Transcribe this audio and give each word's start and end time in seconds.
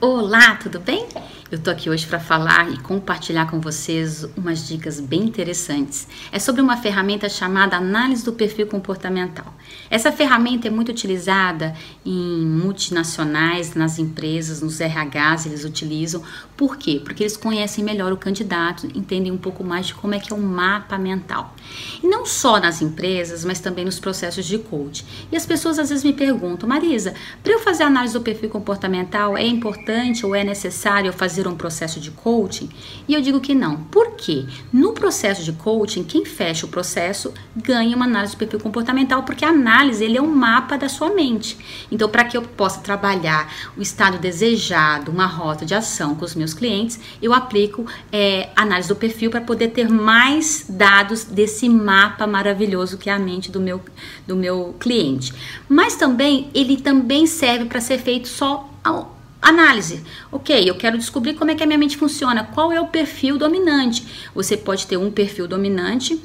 Olá, 0.00 0.54
tudo 0.54 0.78
bem? 0.78 1.08
Eu 1.50 1.58
tô 1.58 1.72
aqui 1.72 1.90
hoje 1.90 2.06
para 2.06 2.20
falar 2.20 2.70
e 2.70 2.78
compartilhar 2.78 3.50
com 3.50 3.60
vocês 3.60 4.22
umas 4.36 4.68
dicas 4.68 5.00
bem 5.00 5.24
interessantes. 5.24 6.06
É 6.30 6.38
sobre 6.38 6.60
uma 6.60 6.76
ferramenta 6.76 7.28
chamada 7.28 7.76
análise 7.76 8.24
do 8.24 8.32
perfil 8.32 8.68
comportamental. 8.68 9.52
Essa 9.90 10.12
ferramenta 10.12 10.68
é 10.68 10.70
muito 10.70 10.90
utilizada 10.90 11.74
em 12.04 12.46
multinacionais, 12.46 13.74
nas 13.74 13.98
empresas, 13.98 14.60
nos 14.60 14.80
RHs, 14.80 15.46
eles 15.46 15.64
utilizam. 15.64 16.22
Por 16.56 16.76
quê? 16.76 17.00
Porque 17.02 17.22
eles 17.22 17.36
conhecem 17.36 17.84
melhor 17.84 18.12
o 18.12 18.16
candidato, 18.16 18.86
entendem 18.94 19.32
um 19.32 19.38
pouco 19.38 19.64
mais 19.64 19.86
de 19.86 19.94
como 19.94 20.14
é 20.14 20.18
que 20.18 20.32
é 20.32 20.36
o 20.36 20.40
mapa 20.40 20.98
mental. 20.98 21.54
E 22.02 22.06
não 22.06 22.26
só 22.26 22.60
nas 22.60 22.82
empresas, 22.82 23.44
mas 23.44 23.60
também 23.60 23.84
nos 23.84 23.98
processos 23.98 24.44
de 24.44 24.58
coaching. 24.58 25.04
E 25.30 25.36
as 25.36 25.46
pessoas 25.46 25.78
às 25.78 25.88
vezes 25.88 26.04
me 26.04 26.12
perguntam, 26.12 26.68
Marisa, 26.68 27.14
para 27.42 27.52
eu 27.52 27.60
fazer 27.60 27.84
análise 27.84 28.14
do 28.14 28.20
perfil 28.20 28.50
comportamental 28.50 29.36
é 29.36 29.46
importante 29.46 30.24
ou 30.26 30.34
é 30.34 30.44
necessário 30.44 31.12
fazer 31.12 31.46
um 31.46 31.56
processo 31.56 32.00
de 32.00 32.10
coaching? 32.10 32.68
E 33.06 33.14
eu 33.14 33.20
digo 33.20 33.40
que 33.40 33.54
não. 33.54 33.84
Por 33.84 34.07
No 34.72 34.92
processo 34.92 35.42
de 35.42 35.52
coaching, 35.52 36.04
quem 36.04 36.24
fecha 36.24 36.66
o 36.66 36.68
processo 36.68 37.32
ganha 37.56 37.94
uma 37.96 38.04
análise 38.04 38.32
de 38.32 38.38
perfil 38.38 38.60
comportamental, 38.60 39.22
porque 39.22 39.44
a 39.44 39.48
análise 39.48 40.04
ele 40.04 40.18
é 40.18 40.22
um 40.22 40.34
mapa 40.34 40.76
da 40.76 40.88
sua 40.88 41.10
mente. 41.10 41.56
Então, 41.90 42.08
para 42.08 42.24
que 42.24 42.36
eu 42.36 42.42
possa 42.42 42.80
trabalhar 42.80 43.52
o 43.76 43.82
estado 43.82 44.18
desejado, 44.18 45.10
uma 45.10 45.26
rota 45.26 45.64
de 45.64 45.74
ação 45.74 46.14
com 46.14 46.24
os 46.24 46.34
meus 46.34 46.54
clientes, 46.54 46.98
eu 47.22 47.32
aplico 47.32 47.86
é, 48.12 48.50
análise 48.56 48.88
do 48.88 48.96
perfil 48.96 49.30
para 49.30 49.40
poder 49.40 49.68
ter 49.68 49.88
mais 49.88 50.66
dados 50.68 51.24
desse 51.24 51.68
mapa 51.68 52.26
maravilhoso 52.26 52.98
que 52.98 53.10
é 53.10 53.12
a 53.12 53.18
mente 53.18 53.50
do 53.50 53.60
meu, 53.60 53.80
do 54.26 54.36
meu 54.36 54.74
cliente. 54.78 55.32
Mas 55.68 55.96
também 55.96 56.50
ele 56.54 56.76
também 56.76 57.26
serve 57.26 57.66
para 57.66 57.80
ser 57.80 57.98
feito 57.98 58.28
só 58.28 58.68
ao 58.82 59.17
Análise. 59.48 60.02
Ok, 60.30 60.68
eu 60.68 60.74
quero 60.74 60.98
descobrir 60.98 61.32
como 61.32 61.50
é 61.50 61.54
que 61.54 61.62
a 61.62 61.66
minha 61.66 61.78
mente 61.78 61.96
funciona. 61.96 62.44
Qual 62.44 62.70
é 62.70 62.78
o 62.78 62.88
perfil 62.88 63.38
dominante? 63.38 64.06
Você 64.34 64.58
pode 64.58 64.86
ter 64.86 64.98
um 64.98 65.10
perfil 65.10 65.48
dominante 65.48 66.20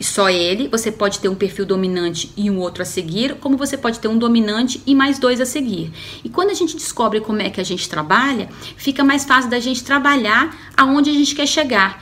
só 0.00 0.30
ele. 0.30 0.68
Você 0.68 0.92
pode 0.92 1.18
ter 1.18 1.28
um 1.28 1.34
perfil 1.34 1.66
dominante 1.66 2.30
e 2.36 2.48
um 2.48 2.60
outro 2.60 2.82
a 2.82 2.86
seguir, 2.86 3.34
como 3.40 3.56
você 3.56 3.76
pode 3.76 3.98
ter 3.98 4.06
um 4.06 4.16
dominante 4.16 4.80
e 4.86 4.94
mais 4.94 5.18
dois 5.18 5.40
a 5.40 5.44
seguir. 5.44 5.92
E 6.22 6.28
quando 6.28 6.50
a 6.50 6.54
gente 6.54 6.76
descobre 6.76 7.20
como 7.20 7.42
é 7.42 7.50
que 7.50 7.60
a 7.60 7.64
gente 7.64 7.88
trabalha, 7.88 8.48
fica 8.76 9.02
mais 9.02 9.24
fácil 9.24 9.50
da 9.50 9.58
gente 9.58 9.82
trabalhar 9.82 10.56
aonde 10.76 11.10
a 11.10 11.14
gente 11.14 11.34
quer 11.34 11.48
chegar 11.48 12.00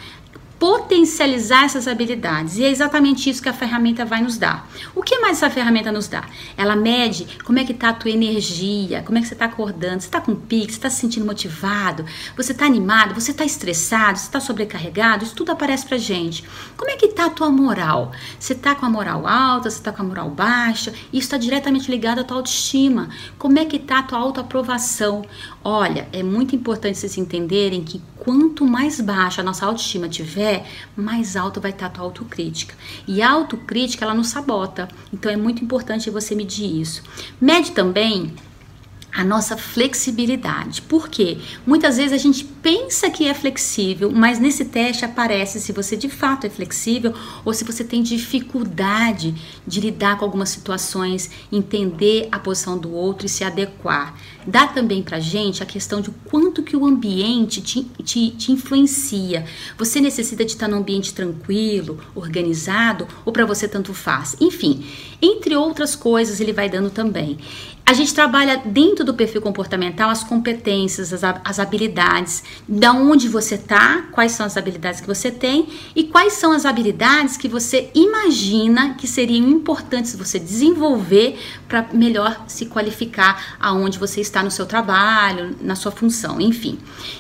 potencializar 0.91 1.67
essas 1.67 1.87
habilidades. 1.87 2.59
E 2.59 2.65
é 2.65 2.69
exatamente 2.69 3.31
isso 3.31 3.41
que 3.41 3.49
a 3.49 3.53
ferramenta 3.53 4.05
vai 4.05 4.21
nos 4.21 4.37
dar. 4.37 4.69
O 4.93 5.03
que 5.05 5.21
mais 5.21 5.37
essa 5.37 5.49
ferramenta 5.49 5.93
nos 5.93 6.09
dá? 6.09 6.25
Ela 6.57 6.75
mede 6.75 7.39
como 7.45 7.61
é 7.61 7.65
que 7.65 7.71
está 7.71 7.91
a 7.91 7.93
tua 7.93 8.11
energia, 8.11 9.01
como 9.07 9.17
é 9.17 9.21
que 9.21 9.29
você 9.29 9.35
está 9.35 9.45
acordando, 9.45 10.01
você 10.01 10.09
está 10.09 10.21
com 10.21 10.35
pique, 10.35 10.73
você 10.73 10.79
está 10.79 10.91
se 10.91 10.97
sentindo 10.97 11.25
motivado, 11.25 12.05
você 12.37 12.51
está 12.51 12.67
animado, 12.67 13.15
você 13.15 13.31
está 13.31 13.45
estressado, 13.45 14.19
você 14.19 14.25
está 14.25 14.41
sobrecarregado, 14.41 15.25
isso 15.25 15.37
tudo 15.37 15.53
aparece 15.53 15.87
pra 15.87 15.97
gente. 15.97 16.45
Como 16.77 16.91
é 16.91 16.97
que 16.97 17.07
está 17.07 17.27
a 17.27 17.31
tua 17.31 17.51
moral? 17.51 18.11
Você 18.37 18.55
está 18.55 18.75
com 18.75 18.85
a 18.85 18.91
moral 18.91 19.29
alta, 19.29 19.71
você 19.71 19.79
está 19.79 19.93
com 19.93 20.03
a 20.03 20.05
moral 20.05 20.29
baixa? 20.29 20.91
Isso 21.13 21.27
está 21.27 21.39
diretamente 21.39 21.89
ligado 21.89 22.19
à 22.19 22.25
tua 22.25 22.39
autoestima. 22.39 23.11
Como 23.39 23.61
é 23.61 23.65
que 23.65 23.77
está 23.77 24.01
a 24.01 24.03
tua 24.03 24.19
autoaprovação? 24.19 25.23
Olha, 25.63 26.09
é 26.13 26.23
muito 26.23 26.57
importante 26.57 26.99
vocês 26.99 27.17
entenderem 27.17 27.85
que 27.85 28.03
quanto 28.21 28.67
mais 28.67 29.01
baixa 29.01 29.41
a 29.41 29.45
nossa 29.45 29.65
autoestima 29.65 30.09
tiver, 30.09 30.67
mais 30.97 31.37
alta 31.37 31.61
vai 31.61 31.71
estar 31.71 31.87
a 31.87 31.91
tua 31.91 32.05
autocrítica. 32.05 32.75
E 33.07 33.23
a 33.23 33.31
autocrítica, 33.31 34.05
ela 34.05 34.15
nos 34.15 34.29
sabota. 34.29 34.89
Então 35.13 35.31
é 35.31 35.37
muito 35.37 35.63
importante 35.65 36.11
você 36.11 36.35
medir 36.35 36.81
isso. 36.81 37.03
Mede 37.41 37.73
também 37.73 38.35
a 39.13 39.25
nossa 39.25 39.57
flexibilidade. 39.57 40.83
Por 40.83 41.09
quê? 41.09 41.39
Muitas 41.67 41.97
vezes 41.97 42.13
a 42.13 42.17
gente 42.17 42.45
pensa 42.63 43.11
que 43.11 43.27
é 43.27 43.35
flexível, 43.35 44.11
mas 44.11 44.39
nesse 44.39 44.65
teste 44.65 45.05
aparece 45.05 45.61
se 45.61 45.73
você 45.73 45.97
de 45.97 46.09
fato 46.09 46.47
é 46.47 46.51
flexível 46.51 47.15
ou 47.45 47.53
se 47.55 47.65
você 47.65 47.83
tem 47.83 48.03
dificuldade 48.03 49.35
de 49.67 49.81
lidar 49.81 50.19
com 50.19 50.25
algumas 50.25 50.51
situações, 50.51 51.31
entender 51.51 52.29
a 52.31 52.39
posição 52.39 52.79
do 52.79 52.93
outro 52.93 53.27
e 53.27 53.29
se 53.29 53.45
adequar. 53.45 54.15
Dá 54.47 54.67
também 54.67 55.03
pra 55.03 55.21
gente 55.21 55.63
a 55.63 55.67
questão 55.67 56.01
de 56.01 56.11
quanto 56.25 56.63
que 56.63 56.77
o 56.77 56.87
ambiente 56.87 57.61
te, 57.61 57.85
te, 58.03 58.31
te 58.31 58.53
influencia. 58.53 59.45
Você 59.79 60.01
necessita 60.01 60.45
de 60.45 60.53
estar 60.53 60.69
num 60.69 60.79
ambiente 60.79 61.15
tranquilo, 61.15 61.99
organizado, 62.15 63.07
ou 63.25 63.33
para 63.33 63.45
você 63.45 63.69
tanto 63.69 63.93
faz. 63.95 64.37
Enfim, 64.41 64.85
entre 65.21 65.55
outras 65.55 65.95
coisas 65.95 66.41
ele 66.41 66.53
vai 66.53 66.69
dando 66.69 66.91
também. 66.91 67.39
A 67.91 67.93
gente 67.93 68.15
trabalha 68.15 68.57
dentro 68.65 69.05
do 69.05 69.15
perfil 69.15 69.43
comportamental 69.43 70.11
as 70.11 70.23
competências, 70.23 71.13
as, 71.13 71.25
as 71.45 71.59
habilidades, 71.59 72.45
da 72.69 72.93
onde 72.93 73.29
você 73.29 73.59
tá, 73.59 74.05
quais 74.13 74.33
são 74.33 74.47
as 74.47 74.57
habilidades 74.57 75.01
que 75.01 75.07
você 75.07 75.31
tem 75.31 75.69
e 75.95 76.05
quais 76.05 76.35
são 76.35 76.53
as 76.53 76.65
habilidades 76.65 77.37
que 77.37 77.49
você 77.49 77.91
imagina 77.95 78.95
que 78.95 79.07
seriam 79.07 79.49
importantes 79.49 80.15
você 80.15 80.39
desenvolver 80.39 81.39
para 81.69 81.89
melhor 81.93 82.45
se 82.47 82.67
qualificar 82.67 83.57
aonde 83.59 83.99
você 83.99 84.21
está 84.21 84.43
no 84.43 84.51
seu 84.51 84.67
trabalho, 84.67 85.57
na 85.61 85.75
sua 85.75 85.91
função, 85.91 86.41
enfim. 86.41 86.79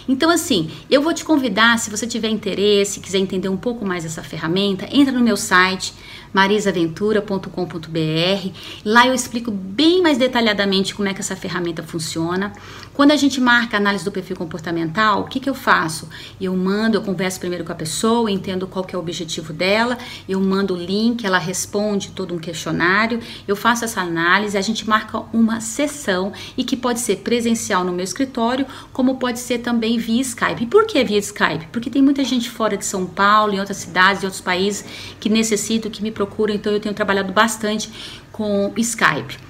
Então, 0.08 0.30
assim, 0.30 0.70
eu 0.90 1.02
vou 1.02 1.12
te 1.12 1.24
convidar, 1.24 1.78
se 1.78 1.90
você 1.90 2.06
tiver 2.06 2.28
interesse, 2.28 3.00
quiser 3.00 3.18
entender 3.18 3.48
um 3.48 3.56
pouco 3.56 3.84
mais 3.84 4.04
dessa 4.04 4.22
ferramenta, 4.22 4.88
entra 4.90 5.12
no 5.12 5.20
meu 5.20 5.36
site 5.36 5.92
marisaventura.com.br. 6.32 8.50
Lá 8.84 9.06
eu 9.06 9.14
explico 9.14 9.50
bem 9.50 10.02
mais 10.02 10.18
detalhadamente 10.18 10.94
como 10.94 11.08
é 11.08 11.14
que 11.14 11.20
essa 11.20 11.36
ferramenta 11.36 11.82
funciona. 11.82 12.52
Quando 12.94 13.10
a 13.10 13.16
gente 13.16 13.40
marca 13.40 13.76
a 13.76 13.80
análise 13.80 14.04
do 14.04 14.12
perfil 14.12 14.36
comportamental, 14.36 15.19
o 15.20 15.24
que, 15.24 15.40
que 15.40 15.48
eu 15.48 15.54
faço? 15.54 16.08
Eu 16.40 16.56
mando, 16.56 16.96
eu 16.96 17.02
converso 17.02 17.38
primeiro 17.40 17.64
com 17.64 17.72
a 17.72 17.74
pessoa, 17.74 18.30
entendo 18.30 18.66
qual 18.66 18.84
que 18.84 18.94
é 18.94 18.98
o 18.98 19.00
objetivo 19.00 19.52
dela, 19.52 19.98
eu 20.28 20.40
mando 20.40 20.74
o 20.74 20.76
link, 20.76 21.24
ela 21.24 21.38
responde 21.38 22.10
todo 22.10 22.34
um 22.34 22.38
questionário, 22.38 23.20
eu 23.46 23.56
faço 23.56 23.84
essa 23.84 24.00
análise, 24.00 24.56
a 24.56 24.60
gente 24.60 24.88
marca 24.88 25.18
uma 25.32 25.60
sessão 25.60 26.32
e 26.56 26.64
que 26.64 26.76
pode 26.76 27.00
ser 27.00 27.16
presencial 27.16 27.84
no 27.84 27.92
meu 27.92 28.04
escritório, 28.04 28.66
como 28.92 29.16
pode 29.16 29.38
ser 29.38 29.58
também 29.58 29.98
via 29.98 30.20
Skype. 30.20 30.66
Por 30.66 30.86
que 30.86 31.02
via 31.04 31.18
Skype? 31.18 31.66
Porque 31.72 31.90
tem 31.90 32.02
muita 32.02 32.24
gente 32.24 32.50
fora 32.50 32.76
de 32.76 32.84
São 32.84 33.06
Paulo, 33.06 33.54
em 33.54 33.60
outras 33.60 33.78
cidades, 33.78 34.22
em 34.22 34.26
outros 34.26 34.42
países, 34.42 34.84
que 35.18 35.28
necessitam, 35.28 35.90
que 35.90 36.02
me 36.02 36.10
procuram, 36.10 36.54
então 36.54 36.72
eu 36.72 36.80
tenho 36.80 36.94
trabalhado 36.94 37.32
bastante 37.32 37.90
com 38.32 38.72
Skype. 38.76 39.49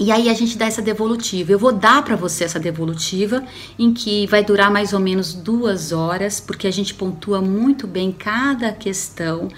E 0.00 0.10
aí 0.10 0.30
a 0.30 0.34
gente 0.34 0.56
dá 0.56 0.64
essa 0.64 0.80
devolutiva. 0.80 1.52
Eu 1.52 1.58
vou 1.58 1.72
dar 1.72 2.02
para 2.02 2.16
você 2.16 2.44
essa 2.44 2.58
devolutiva, 2.58 3.44
em 3.78 3.92
que 3.92 4.26
vai 4.28 4.42
durar 4.42 4.70
mais 4.70 4.94
ou 4.94 4.98
menos 4.98 5.34
duas 5.34 5.92
horas, 5.92 6.40
porque 6.40 6.66
a 6.66 6.70
gente 6.70 6.94
pontua 6.94 7.42
muito 7.42 7.86
bem 7.86 8.10
cada 8.10 8.72
questão. 8.72 9.48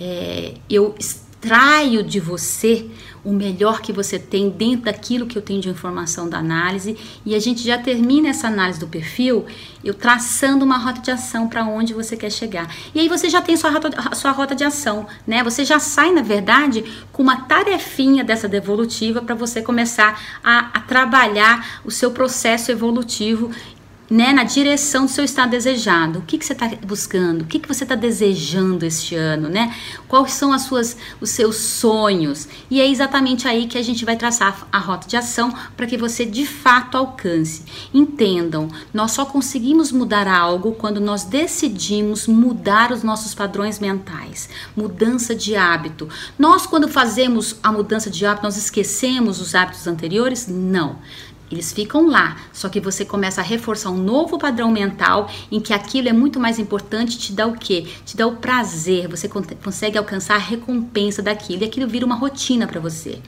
É, 0.00 0.54
eu 0.70 0.94
extraio 1.40 2.02
de 2.02 2.20
você 2.20 2.86
o 3.24 3.32
melhor 3.32 3.80
que 3.80 3.92
você 3.92 4.18
tem 4.18 4.50
dentro 4.50 4.84
daquilo 4.84 5.26
que 5.26 5.36
eu 5.36 5.42
tenho 5.42 5.60
de 5.60 5.68
informação 5.68 6.28
da 6.28 6.38
análise 6.38 6.96
e 7.24 7.34
a 7.34 7.38
gente 7.38 7.62
já 7.62 7.78
termina 7.78 8.28
essa 8.28 8.46
análise 8.48 8.78
do 8.78 8.86
perfil 8.86 9.46
eu 9.82 9.94
traçando 9.94 10.64
uma 10.64 10.76
rota 10.76 11.00
de 11.00 11.10
ação 11.10 11.48
para 11.48 11.64
onde 11.64 11.94
você 11.94 12.16
quer 12.16 12.30
chegar. 12.30 12.74
E 12.94 13.00
aí 13.00 13.08
você 13.08 13.30
já 13.30 13.40
tem 13.40 13.56
sua 13.56 13.70
rota, 13.70 14.14
sua 14.14 14.30
rota 14.30 14.54
de 14.54 14.64
ação, 14.64 15.06
né? 15.26 15.42
Você 15.42 15.64
já 15.64 15.78
sai, 15.78 16.12
na 16.12 16.22
verdade, 16.22 16.84
com 17.10 17.22
uma 17.22 17.42
tarefinha 17.42 18.22
dessa 18.22 18.46
devolutiva 18.46 19.22
para 19.22 19.34
você 19.34 19.62
começar 19.62 20.38
a, 20.44 20.70
a 20.74 20.80
trabalhar 20.80 21.80
o 21.84 21.90
seu 21.90 22.10
processo 22.10 22.70
evolutivo 22.70 23.50
né, 24.10 24.32
na 24.32 24.42
direção 24.42 25.06
do 25.06 25.10
seu 25.10 25.24
estado 25.24 25.50
desejado. 25.50 26.18
O 26.18 26.22
que, 26.22 26.36
que 26.36 26.44
você 26.44 26.52
está 26.52 26.68
buscando? 26.84 27.42
O 27.42 27.44
que, 27.44 27.60
que 27.60 27.68
você 27.68 27.84
está 27.84 27.94
desejando 27.94 28.84
este 28.84 29.14
ano, 29.14 29.48
né? 29.48 29.72
Quais 30.08 30.32
são 30.32 30.52
as 30.52 30.62
suas, 30.62 30.96
os 31.20 31.30
seus 31.30 31.56
sonhos? 31.56 32.48
E 32.68 32.80
é 32.80 32.88
exatamente 32.88 33.46
aí 33.46 33.68
que 33.68 33.78
a 33.78 33.82
gente 33.82 34.04
vai 34.04 34.16
traçar 34.16 34.66
a 34.72 34.78
rota 34.78 35.06
de 35.06 35.16
ação 35.16 35.54
para 35.76 35.86
que 35.86 35.96
você 35.96 36.26
de 36.26 36.44
fato 36.44 36.96
alcance. 36.96 37.62
Entendam, 37.94 38.68
nós 38.92 39.12
só 39.12 39.24
conseguimos 39.24 39.92
mudar 39.92 40.26
algo 40.26 40.72
quando 40.72 41.00
nós 41.00 41.22
decidimos 41.22 42.26
mudar 42.26 42.90
os 42.90 43.04
nossos 43.04 43.32
padrões 43.32 43.78
mentais. 43.78 44.48
Mudança 44.76 45.36
de 45.36 45.54
hábito. 45.54 46.08
Nós, 46.36 46.66
quando 46.66 46.88
fazemos 46.88 47.56
a 47.62 47.70
mudança 47.70 48.10
de 48.10 48.26
hábito, 48.26 48.44
nós 48.44 48.56
esquecemos 48.56 49.40
os 49.40 49.54
hábitos 49.54 49.86
anteriores? 49.86 50.48
Não. 50.48 50.98
Eles 51.50 51.72
ficam 51.72 52.06
lá, 52.06 52.36
só 52.52 52.68
que 52.68 52.78
você 52.78 53.04
começa 53.04 53.40
a 53.40 53.44
reforçar 53.44 53.90
um 53.90 53.98
novo 53.98 54.38
padrão 54.38 54.70
mental 54.70 55.28
em 55.50 55.58
que 55.58 55.72
aquilo 55.72 56.08
é 56.08 56.12
muito 56.12 56.38
mais 56.38 56.58
importante, 56.58 57.18
te 57.18 57.32
dá 57.32 57.46
o 57.46 57.54
quê? 57.54 57.86
Te 58.04 58.16
dá 58.16 58.26
o 58.26 58.36
prazer, 58.36 59.08
você 59.08 59.28
consegue 59.28 59.98
alcançar 59.98 60.36
a 60.36 60.38
recompensa 60.38 61.20
daquilo 61.20 61.62
e 61.62 61.66
aquilo 61.66 61.88
vira 61.88 62.06
uma 62.06 62.14
rotina 62.14 62.66
para 62.66 62.78
você. 62.78 63.18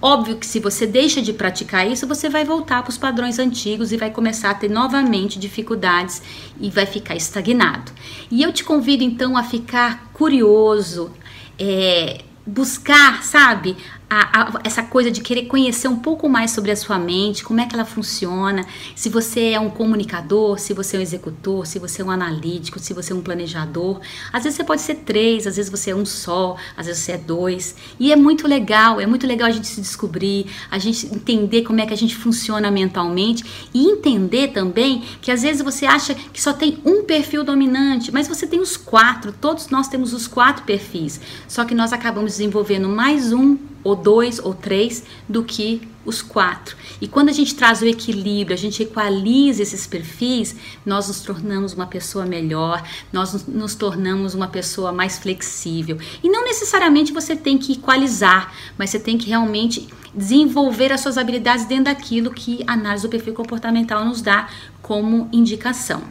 Óbvio 0.00 0.36
que 0.36 0.46
se 0.46 0.58
você 0.58 0.86
deixa 0.86 1.20
de 1.20 1.32
praticar 1.34 1.86
isso, 1.90 2.06
você 2.06 2.30
vai 2.30 2.44
voltar 2.44 2.82
para 2.82 2.90
os 2.90 2.96
padrões 2.96 3.38
antigos 3.38 3.92
e 3.92 3.96
vai 3.96 4.10
começar 4.10 4.50
a 4.50 4.54
ter 4.54 4.70
novamente 4.70 5.38
dificuldades 5.38 6.22
e 6.58 6.70
vai 6.70 6.86
ficar 6.86 7.14
estagnado. 7.14 7.92
E 8.30 8.42
eu 8.42 8.52
te 8.52 8.64
convido 8.64 9.04
então 9.04 9.36
a 9.36 9.42
ficar 9.42 10.10
curioso, 10.14 11.10
é, 11.58 12.22
buscar, 12.46 13.22
sabe, 13.22 13.76
a, 14.08 14.58
a, 14.58 14.60
essa 14.62 14.82
coisa 14.82 15.10
de 15.10 15.20
querer 15.20 15.46
conhecer 15.46 15.88
um 15.88 15.96
pouco 15.96 16.28
mais 16.28 16.52
sobre 16.52 16.70
a 16.70 16.76
sua 16.76 16.98
mente, 16.98 17.42
como 17.42 17.60
é 17.60 17.66
que 17.66 17.74
ela 17.74 17.84
funciona, 17.84 18.64
se 18.94 19.08
você 19.08 19.50
é 19.50 19.60
um 19.60 19.68
comunicador, 19.68 20.58
se 20.58 20.72
você 20.72 20.96
é 20.96 21.00
um 21.00 21.02
executor, 21.02 21.66
se 21.66 21.78
você 21.78 22.02
é 22.02 22.04
um 22.04 22.10
analítico, 22.10 22.78
se 22.78 22.94
você 22.94 23.12
é 23.12 23.16
um 23.16 23.20
planejador. 23.20 24.00
Às 24.32 24.44
vezes 24.44 24.56
você 24.56 24.64
pode 24.64 24.82
ser 24.82 24.96
três, 24.96 25.46
às 25.46 25.56
vezes 25.56 25.70
você 25.70 25.90
é 25.90 25.96
um 25.96 26.06
só, 26.06 26.56
às 26.76 26.86
vezes 26.86 27.02
você 27.02 27.12
é 27.12 27.18
dois. 27.18 27.74
E 27.98 28.12
é 28.12 28.16
muito 28.16 28.46
legal, 28.46 29.00
é 29.00 29.06
muito 29.06 29.26
legal 29.26 29.48
a 29.48 29.52
gente 29.52 29.66
se 29.66 29.80
descobrir, 29.80 30.46
a 30.70 30.78
gente 30.78 31.06
entender 31.06 31.62
como 31.62 31.80
é 31.80 31.86
que 31.86 31.92
a 31.92 31.96
gente 31.96 32.14
funciona 32.14 32.70
mentalmente 32.70 33.44
e 33.74 33.90
entender 33.90 34.48
também 34.48 35.02
que 35.20 35.32
às 35.32 35.42
vezes 35.42 35.62
você 35.62 35.84
acha 35.84 36.14
que 36.14 36.40
só 36.40 36.52
tem 36.52 36.78
um 36.84 37.02
perfil 37.02 37.42
dominante, 37.42 38.12
mas 38.12 38.28
você 38.28 38.46
tem 38.46 38.60
os 38.60 38.76
quatro, 38.76 39.32
todos 39.32 39.68
nós 39.68 39.88
temos 39.88 40.12
os 40.12 40.28
quatro 40.28 40.64
perfis, 40.64 41.20
só 41.48 41.64
que 41.64 41.74
nós 41.74 41.92
acabamos 41.92 42.32
desenvolvendo 42.32 42.88
mais 42.88 43.32
um 43.32 43.56
ou 43.86 43.94
dois 43.94 44.40
ou 44.40 44.52
três 44.52 45.04
do 45.28 45.44
que 45.44 45.80
os 46.04 46.20
quatro. 46.22 46.76
E 47.00 47.06
quando 47.06 47.28
a 47.28 47.32
gente 47.32 47.54
traz 47.54 47.82
o 47.82 47.86
equilíbrio, 47.86 48.54
a 48.54 48.58
gente 48.58 48.82
equaliza 48.82 49.62
esses 49.62 49.86
perfis, 49.86 50.56
nós 50.84 51.06
nos 51.08 51.20
tornamos 51.20 51.72
uma 51.72 51.86
pessoa 51.86 52.26
melhor, 52.26 52.82
nós 53.12 53.46
nos 53.46 53.74
tornamos 53.74 54.34
uma 54.34 54.48
pessoa 54.48 54.92
mais 54.92 55.18
flexível. 55.18 55.98
E 56.22 56.28
não 56.28 56.44
necessariamente 56.44 57.12
você 57.12 57.36
tem 57.36 57.58
que 57.58 57.74
equalizar, 57.74 58.52
mas 58.76 58.90
você 58.90 58.98
tem 58.98 59.16
que 59.16 59.28
realmente 59.28 59.88
desenvolver 60.14 60.92
as 60.92 61.00
suas 61.00 61.16
habilidades 61.16 61.66
dentro 61.66 61.84
daquilo 61.84 62.30
que 62.32 62.64
a 62.66 62.72
análise 62.72 63.06
do 63.06 63.10
perfil 63.10 63.34
comportamental 63.34 64.04
nos 64.04 64.20
dá 64.20 64.48
como 64.82 65.28
indicação. 65.32 66.02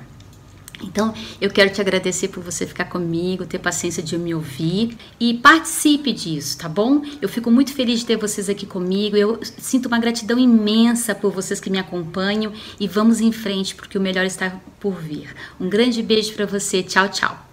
Então, 0.83 1.13
eu 1.39 1.49
quero 1.49 1.71
te 1.71 1.79
agradecer 1.81 2.27
por 2.27 2.43
você 2.43 2.65
ficar 2.65 2.85
comigo, 2.85 3.45
ter 3.45 3.59
paciência 3.59 4.03
de 4.03 4.17
me 4.17 4.33
ouvir 4.33 4.97
e 5.19 5.35
participe 5.35 6.11
disso, 6.11 6.57
tá 6.57 6.67
bom? 6.67 7.01
Eu 7.21 7.29
fico 7.29 7.49
muito 7.49 7.73
feliz 7.73 8.01
de 8.01 8.05
ter 8.05 8.17
vocês 8.17 8.49
aqui 8.49 8.65
comigo. 8.65 9.15
Eu 9.15 9.39
sinto 9.41 9.87
uma 9.87 9.99
gratidão 9.99 10.37
imensa 10.37 11.15
por 11.15 11.31
vocês 11.31 11.59
que 11.59 11.69
me 11.69 11.79
acompanham 11.79 12.51
e 12.79 12.87
vamos 12.87 13.21
em 13.21 13.31
frente 13.31 13.75
porque 13.75 13.97
o 13.97 14.01
melhor 14.01 14.25
está 14.25 14.59
por 14.79 14.95
vir. 15.01 15.33
Um 15.59 15.69
grande 15.69 16.01
beijo 16.01 16.33
para 16.33 16.45
você. 16.45 16.83
Tchau, 16.83 17.09
tchau. 17.09 17.44